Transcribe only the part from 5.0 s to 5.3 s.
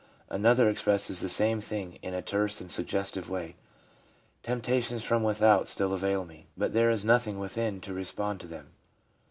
from